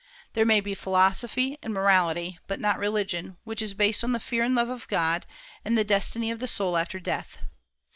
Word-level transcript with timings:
There 0.33 0.47
may 0.47 0.61
be 0.61 0.73
philosophy 0.73 1.59
and 1.61 1.75
morality, 1.75 2.39
but 2.47 2.59
not 2.59 2.79
religion, 2.79 3.37
which 3.43 3.61
is 3.61 3.75
based 3.75 4.03
on 4.03 4.13
the 4.13 4.19
fear 4.19 4.43
and 4.43 4.55
love 4.55 4.69
of 4.69 4.87
God, 4.87 5.27
and 5.63 5.77
the 5.77 5.83
destiny 5.83 6.31
of 6.31 6.39
the 6.39 6.47
soul 6.47 6.75
after 6.75 6.99
death. 6.99 7.37